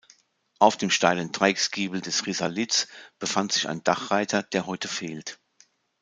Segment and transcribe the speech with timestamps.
[0.57, 2.87] Auf dem steilen Dreiecksgiebel des Risalits
[3.19, 5.39] befand sich ein Dachreiter, der heute fehlt.